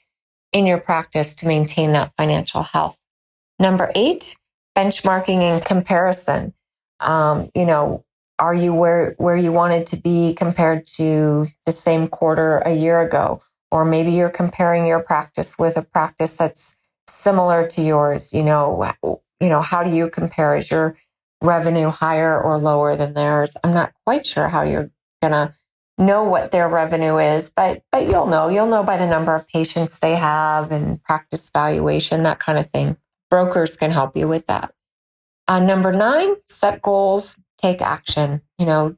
in 0.52 0.66
your 0.66 0.80
practice 0.80 1.36
to 1.36 1.48
maintain 1.48 1.92
that 1.92 2.12
financial 2.18 2.64
health. 2.64 3.00
Number 3.60 3.92
eight, 3.96 4.36
benchmarking 4.76 5.42
and 5.42 5.64
comparison. 5.64 6.54
Um, 7.00 7.50
you 7.56 7.66
know, 7.66 8.04
are 8.42 8.56
you 8.56 8.74
where, 8.74 9.14
where 9.20 9.38
you 9.38 9.52
wanted 9.52 9.86
to 9.86 9.98
be 9.98 10.34
compared 10.34 10.86
to 10.98 11.48
the 11.68 11.72
same 11.72 12.08
quarter 12.08 12.58
a 12.66 12.74
year 12.74 13.00
ago? 13.00 13.40
Or 13.70 13.86
maybe 13.86 14.12
you're 14.12 14.32
comparing 14.32 14.86
your 14.86 15.02
practice 15.02 15.58
with 15.60 15.78
a 15.78 15.84
practice 15.84 16.36
that's 16.38 16.76
similar 17.08 17.68
to 17.68 17.84
yours. 17.84 18.34
You 18.34 18.44
know, 18.44 18.94
you 19.40 19.48
know, 19.48 19.62
how 19.62 19.84
do 19.84 19.92
you 19.92 20.10
compare? 20.10 20.56
Is 20.56 20.72
your 20.72 20.98
revenue 21.42 21.90
higher 21.90 22.42
or 22.42 22.58
lower 22.58 22.96
than 22.96 23.14
theirs? 23.14 23.56
I'm 23.64 23.74
not 23.74 23.94
quite 24.06 24.26
sure 24.26 24.50
how 24.50 24.64
you're 24.64 24.90
gonna 25.22 25.54
know 26.00 26.24
what 26.24 26.50
their 26.52 26.68
revenue 26.68 27.18
is, 27.18 27.52
but 27.56 27.84
but 27.92 28.08
you'll 28.08 28.26
know. 28.26 28.50
You'll 28.50 28.68
know 28.68 28.84
by 28.84 28.98
the 28.98 29.08
number 29.08 29.36
of 29.36 29.48
patients 29.48 30.00
they 30.00 30.16
have 30.16 30.72
and 30.72 31.02
practice 31.04 31.50
valuation, 31.54 32.24
that 32.24 32.40
kind 32.40 32.58
of 32.58 32.70
thing. 32.72 32.98
Brokers 33.30 33.78
can 33.78 33.92
help 33.92 34.18
you 34.18 34.28
with 34.28 34.48
that. 34.48 34.74
Uh, 35.48 35.60
number 35.60 35.92
nine, 35.92 36.36
set 36.48 36.82
goals, 36.82 37.36
take 37.62 37.82
action. 37.82 38.42
You 38.58 38.66
know, 38.66 38.96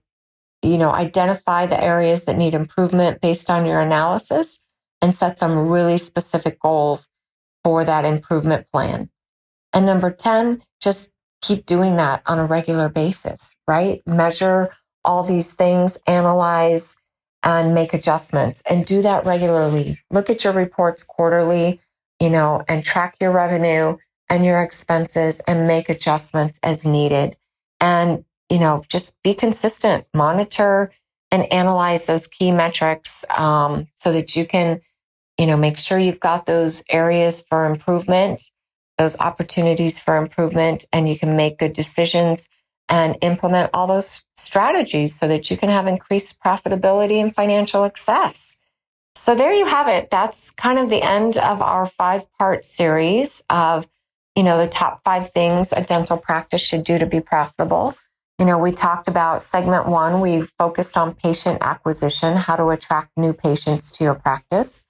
you 0.61 0.77
know, 0.77 0.91
identify 0.91 1.65
the 1.65 1.81
areas 1.83 2.25
that 2.25 2.37
need 2.37 2.53
improvement 2.53 3.21
based 3.21 3.49
on 3.49 3.65
your 3.65 3.81
analysis 3.81 4.59
and 5.01 5.13
set 5.13 5.37
some 5.37 5.67
really 5.67 5.97
specific 5.97 6.59
goals 6.59 7.09
for 7.63 7.83
that 7.83 8.05
improvement 8.05 8.67
plan. 8.71 9.09
And 9.73 9.85
number 9.85 10.11
10, 10.11 10.61
just 10.79 11.11
keep 11.41 11.65
doing 11.65 11.97
that 11.97 12.21
on 12.25 12.39
a 12.39 12.45
regular 12.45 12.87
basis, 12.87 13.55
right? 13.67 14.01
Measure 14.05 14.73
all 15.03 15.23
these 15.23 15.53
things, 15.53 15.97
analyze 16.07 16.95
and 17.43 17.73
make 17.73 17.93
adjustments 17.93 18.63
and 18.69 18.85
do 18.85 19.01
that 19.01 19.25
regularly. 19.25 19.99
Look 20.09 20.29
at 20.29 20.43
your 20.45 20.53
reports 20.53 21.03
quarterly, 21.03 21.81
you 22.19 22.29
know, 22.29 22.63
and 22.69 22.83
track 22.83 23.17
your 23.19 23.31
revenue 23.31 23.97
and 24.29 24.45
your 24.45 24.61
expenses 24.61 25.41
and 25.41 25.67
make 25.67 25.89
adjustments 25.89 26.59
as 26.63 26.85
needed. 26.85 27.35
And 27.81 28.23
you 28.49 28.59
know, 28.59 28.83
just 28.87 29.15
be 29.23 29.33
consistent, 29.33 30.05
monitor 30.13 30.91
and 31.31 31.51
analyze 31.51 32.05
those 32.05 32.27
key 32.27 32.51
metrics 32.51 33.25
um, 33.31 33.87
so 33.95 34.11
that 34.11 34.35
you 34.35 34.45
can, 34.45 34.79
you 35.39 35.47
know, 35.47 35.57
make 35.57 35.79
sure 35.79 35.97
you've 35.97 36.19
got 36.19 36.45
those 36.45 36.83
areas 36.89 37.43
for 37.49 37.65
improvement, 37.65 38.51
those 38.99 39.17
opportunities 39.19 39.99
for 39.99 40.17
improvement, 40.17 40.85
and 40.93 41.09
you 41.09 41.17
can 41.17 41.35
make 41.35 41.57
good 41.57 41.73
decisions 41.73 42.47
and 42.87 43.17
implement 43.21 43.71
all 43.73 43.87
those 43.87 44.23
strategies 44.35 45.17
so 45.17 45.27
that 45.27 45.49
you 45.49 45.57
can 45.57 45.69
have 45.69 45.87
increased 45.87 46.39
profitability 46.39 47.19
and 47.21 47.33
financial 47.33 47.83
success. 47.83 48.55
So 49.15 49.33
there 49.33 49.53
you 49.53 49.65
have 49.65 49.87
it. 49.87 50.11
That's 50.11 50.51
kind 50.51 50.77
of 50.77 50.89
the 50.89 51.01
end 51.01 51.37
of 51.37 51.61
our 51.61 51.85
five 51.85 52.31
part 52.33 52.65
series 52.65 53.41
of, 53.49 53.87
you 54.35 54.43
know, 54.43 54.57
the 54.57 54.67
top 54.67 55.03
five 55.03 55.31
things 55.31 55.71
a 55.71 55.81
dental 55.81 56.17
practice 56.17 56.61
should 56.61 56.83
do 56.83 56.99
to 56.99 57.05
be 57.05 57.21
profitable. 57.21 57.95
You 58.39 58.45
know, 58.45 58.57
we 58.57 58.71
talked 58.71 59.07
about 59.07 59.41
segment 59.41 59.87
one, 59.87 60.19
we 60.19 60.41
focused 60.41 60.97
on 60.97 61.13
patient 61.13 61.59
acquisition, 61.61 62.35
how 62.35 62.55
to 62.55 62.69
attract 62.69 63.11
new 63.15 63.31
patients 63.31 63.91
to 63.91 64.03
your 64.03 64.15
practice. 64.15 64.83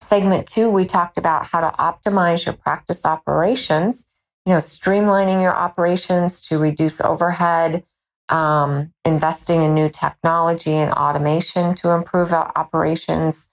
Segment 0.00 0.46
two, 0.46 0.70
we 0.70 0.84
talked 0.84 1.18
about 1.18 1.46
how 1.46 1.60
to 1.60 1.76
optimize 1.76 2.46
your 2.46 2.54
practice 2.54 3.04
operations, 3.04 4.06
you 4.46 4.52
know, 4.52 4.58
streamlining 4.58 5.42
your 5.42 5.54
operations 5.54 6.40
to 6.42 6.58
reduce 6.58 7.00
overhead, 7.00 7.84
um, 8.28 8.92
investing 9.04 9.62
in 9.62 9.74
new 9.74 9.88
technology 9.88 10.74
and 10.74 10.92
automation 10.92 11.74
to 11.74 11.90
improve 11.90 12.32
our 12.32 12.52
operations, 12.54 13.48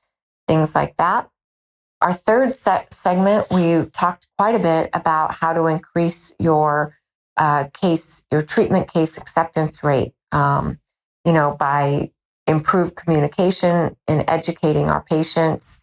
things 0.48 0.76
like 0.76 0.96
that. 0.98 1.30
Our 2.02 2.14
third 2.14 2.56
segment, 2.56 3.50
we 3.52 3.86
talked 3.92 4.28
quite 4.38 4.56
a 4.56 4.60
bit 4.60 4.90
about 4.94 5.36
how 5.36 5.54
to 5.54 5.66
increase 5.68 6.34
your 6.40 6.98
uh, 7.38 7.66
case, 7.74 8.24
your 8.32 8.42
treatment 8.42 8.92
case 8.92 9.18
acceptance 9.18 9.84
rate, 9.84 10.14
um, 10.32 10.80
you 11.26 11.34
know, 11.34 11.56
by 11.58 12.12
improved 12.48 12.96
communication 12.96 13.96
and 14.08 14.24
educating 14.28 14.90
our 14.90 15.02
patients, 15.02 15.80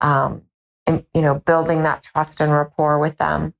um, 0.00 0.42
and, 0.86 1.04
you 1.14 1.22
know, 1.22 1.34
building 1.34 1.82
that 1.82 2.02
trust 2.02 2.40
and 2.40 2.52
rapport 2.52 2.98
with 2.98 3.18
them. 3.18 3.54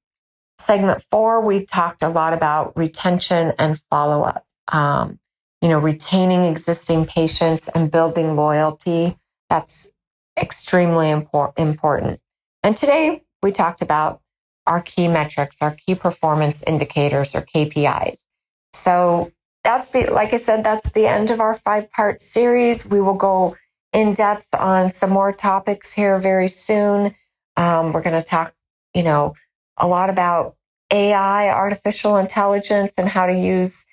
Segment 0.59 1.03
four, 1.11 1.41
we 1.41 1.65
talked 1.65 2.03
a 2.03 2.09
lot 2.09 2.33
about 2.33 2.77
retention 2.77 3.53
and 3.59 3.79
follow 3.79 4.23
up. 4.23 4.45
Um, 4.69 5.19
you 5.63 5.69
know, 5.69 5.79
retaining 5.79 6.45
existing 6.45 7.07
patients 7.07 7.69
and 7.69 7.91
building 7.91 8.35
loyalty. 8.35 9.19
That's 9.51 9.91
extremely 10.39 11.09
impor- 11.09 11.53
important. 11.59 12.21
And 12.63 12.77
today 12.77 13.25
we 13.43 13.53
talked 13.53 13.83
about 13.83 14.21
our 14.67 14.81
key 14.81 15.09
metrics, 15.09 15.59
our 15.61 15.73
key 15.73 15.95
performance 15.95 16.63
indicators 16.63 17.35
or 17.35 17.43
KPIs. 17.43 18.27
So 18.73 19.33
that's 19.65 19.91
the, 19.91 20.13
like 20.13 20.33
I 20.33 20.37
said, 20.37 20.65
that's 20.65 20.93
the 20.93 21.07
end 21.07 21.31
of 21.31 21.41
our 21.41 21.55
five 21.55 21.91
part 21.91 22.21
series. 22.21 22.87
We 22.87 23.01
will 23.01 23.15
go 23.15 23.57
in 23.93 24.15
depth 24.15 24.49
on 24.55 24.91
some 24.91 25.11
more 25.11 25.33
topics 25.33 25.93
here 25.93 26.19
very 26.19 26.49
soon. 26.49 27.15
Um, 27.57 27.93
we're 27.93 28.03
going 28.03 28.21
to 28.21 28.27
talk, 28.27 28.55
you 28.95 29.03
know, 29.03 29.35
a 29.77 29.87
lot 29.87 30.11
about 30.11 30.57
AI, 30.93 31.51
artificial 31.51 32.17
intelligence, 32.17 32.95
and 32.99 33.09
how 33.09 33.27
to 33.27 33.35
use 33.35 33.85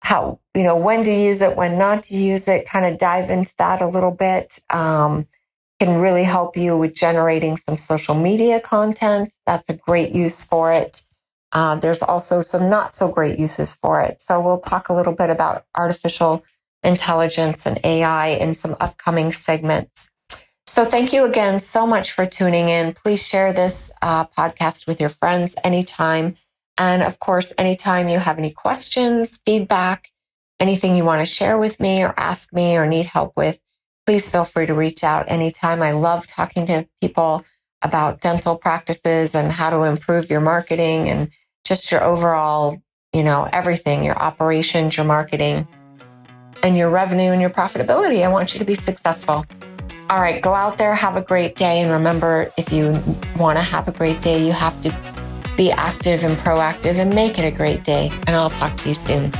how, 0.00 0.38
you 0.54 0.62
know, 0.62 0.76
when 0.76 1.02
to 1.02 1.12
use 1.12 1.42
it, 1.42 1.56
when 1.56 1.78
not 1.78 2.04
to 2.04 2.16
use 2.16 2.46
it, 2.46 2.66
kind 2.66 2.86
of 2.86 2.98
dive 2.98 3.30
into 3.30 3.54
that 3.58 3.80
a 3.80 3.86
little 3.86 4.12
bit. 4.12 4.60
Um, 4.70 5.26
can 5.80 6.00
really 6.00 6.24
help 6.24 6.56
you 6.56 6.76
with 6.76 6.94
generating 6.94 7.56
some 7.56 7.76
social 7.76 8.14
media 8.14 8.60
content. 8.60 9.34
That's 9.46 9.68
a 9.68 9.76
great 9.76 10.12
use 10.12 10.44
for 10.44 10.72
it. 10.72 11.02
Uh, 11.52 11.76
there's 11.76 12.02
also 12.02 12.40
some 12.40 12.68
not 12.68 12.94
so 12.94 13.08
great 13.08 13.38
uses 13.38 13.76
for 13.76 14.00
it. 14.00 14.20
So 14.20 14.40
we'll 14.40 14.60
talk 14.60 14.88
a 14.88 14.94
little 14.94 15.12
bit 15.12 15.30
about 15.30 15.64
artificial 15.74 16.44
intelligence 16.82 17.66
and 17.66 17.80
AI 17.84 18.28
in 18.28 18.54
some 18.54 18.76
upcoming 18.80 19.32
segments. 19.32 20.08
So 20.66 20.84
thank 20.84 21.12
you 21.12 21.24
again 21.24 21.60
so 21.60 21.86
much 21.86 22.12
for 22.12 22.26
tuning 22.26 22.68
in. 22.68 22.92
Please 22.92 23.24
share 23.24 23.52
this 23.52 23.90
uh, 24.02 24.26
podcast 24.26 24.86
with 24.86 25.00
your 25.00 25.10
friends 25.10 25.54
anytime. 25.62 26.36
And 26.76 27.02
of 27.02 27.18
course, 27.20 27.52
anytime 27.56 28.08
you 28.08 28.18
have 28.18 28.38
any 28.38 28.50
questions, 28.50 29.38
feedback, 29.46 30.10
anything 30.60 30.96
you 30.96 31.04
want 31.04 31.20
to 31.20 31.26
share 31.26 31.56
with 31.56 31.78
me 31.80 32.02
or 32.02 32.12
ask 32.16 32.52
me 32.52 32.76
or 32.76 32.86
need 32.86 33.06
help 33.06 33.32
with, 33.36 33.58
please 34.06 34.28
feel 34.28 34.44
free 34.44 34.66
to 34.66 34.74
reach 34.74 35.02
out 35.02 35.30
anytime. 35.30 35.82
I 35.82 35.90
love 35.90 36.26
talking 36.26 36.64
to 36.66 36.86
people 37.00 37.44
about 37.82 38.20
dental 38.20 38.56
practices 38.56 39.34
and 39.34 39.50
how 39.50 39.70
to 39.70 39.82
improve 39.82 40.30
your 40.30 40.40
marketing 40.40 41.08
and 41.08 41.30
just 41.64 41.90
your 41.90 42.02
overall, 42.04 42.80
you 43.12 43.24
know, 43.24 43.48
everything, 43.52 44.04
your 44.04 44.18
operations, 44.18 44.96
your 44.96 45.06
marketing, 45.06 45.66
and 46.62 46.76
your 46.76 46.88
revenue 46.88 47.32
and 47.32 47.40
your 47.40 47.50
profitability. 47.50 48.24
I 48.24 48.28
want 48.28 48.54
you 48.54 48.60
to 48.60 48.64
be 48.64 48.76
successful. 48.76 49.44
All 50.08 50.20
right, 50.20 50.40
go 50.40 50.54
out 50.54 50.78
there, 50.78 50.94
have 50.94 51.16
a 51.16 51.20
great 51.20 51.56
day. 51.56 51.80
And 51.80 51.90
remember, 51.90 52.50
if 52.56 52.72
you 52.72 53.02
want 53.36 53.58
to 53.58 53.64
have 53.64 53.88
a 53.88 53.92
great 53.92 54.22
day, 54.22 54.44
you 54.44 54.52
have 54.52 54.80
to 54.82 54.96
be 55.56 55.72
active 55.72 56.22
and 56.22 56.36
proactive 56.38 56.96
and 56.96 57.12
make 57.12 57.38
it 57.38 57.44
a 57.44 57.50
great 57.50 57.82
day. 57.82 58.12
And 58.26 58.36
I'll 58.36 58.50
talk 58.50 58.76
to 58.78 58.88
you 58.88 58.94
soon. 58.94 59.32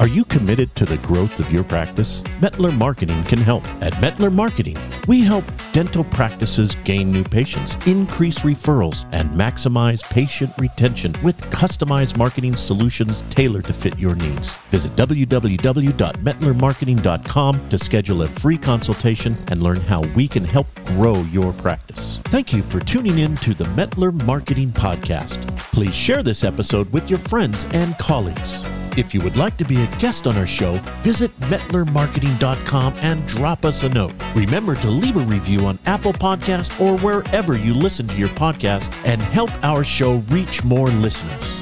Are 0.00 0.08
you 0.08 0.24
committed 0.24 0.74
to 0.76 0.86
the 0.86 0.96
growth 0.96 1.40
of 1.40 1.52
your 1.52 1.62
practice? 1.62 2.22
Mettler 2.40 2.74
Marketing 2.74 3.22
can 3.24 3.38
help. 3.38 3.62
At 3.82 3.92
Mettler 3.96 4.32
Marketing, 4.32 4.78
we 5.06 5.20
help 5.20 5.44
dental 5.72 6.04
practices 6.04 6.74
gain 6.84 7.12
new 7.12 7.22
patients, 7.22 7.76
increase 7.86 8.38
referrals, 8.38 9.04
and 9.12 9.28
maximize 9.28 10.02
patient 10.04 10.52
retention 10.58 11.14
with 11.22 11.38
customized 11.50 12.16
marketing 12.16 12.56
solutions 12.56 13.22
tailored 13.28 13.66
to 13.66 13.74
fit 13.74 13.98
your 13.98 14.14
needs. 14.14 14.48
Visit 14.70 14.96
www.mettlermarketing.com 14.96 17.68
to 17.68 17.78
schedule 17.78 18.22
a 18.22 18.26
free 18.26 18.56
consultation 18.56 19.36
and 19.48 19.62
learn 19.62 19.82
how 19.82 20.00
we 20.16 20.26
can 20.26 20.46
help 20.46 20.66
grow 20.86 21.20
your 21.24 21.52
practice. 21.52 22.20
Thank 22.24 22.54
you 22.54 22.62
for 22.62 22.80
tuning 22.80 23.18
in 23.18 23.36
to 23.36 23.52
the 23.52 23.64
Mettler 23.64 24.14
Marketing 24.24 24.70
Podcast. 24.70 25.46
Please 25.74 25.94
share 25.94 26.22
this 26.22 26.42
episode 26.42 26.90
with 26.90 27.10
your 27.10 27.18
friends 27.18 27.66
and 27.74 27.98
colleagues. 27.98 28.64
If 28.96 29.14
you 29.14 29.20
would 29.22 29.36
like 29.36 29.56
to 29.58 29.64
be 29.64 29.82
a 29.82 29.86
guest 29.98 30.26
on 30.26 30.36
our 30.36 30.46
show, 30.46 30.74
visit 31.02 31.34
mettlermarketing.com 31.40 32.94
and 32.98 33.26
drop 33.26 33.64
us 33.64 33.82
a 33.82 33.88
note. 33.88 34.12
Remember 34.34 34.74
to 34.76 34.90
leave 34.90 35.16
a 35.16 35.20
review 35.20 35.66
on 35.66 35.78
Apple 35.86 36.12
Podcast 36.12 36.78
or 36.80 36.98
wherever 36.98 37.56
you 37.56 37.74
listen 37.74 38.08
to 38.08 38.16
your 38.16 38.28
podcast 38.28 38.94
and 39.04 39.20
help 39.22 39.50
our 39.64 39.84
show 39.84 40.16
reach 40.28 40.64
more 40.64 40.88
listeners. 40.88 41.59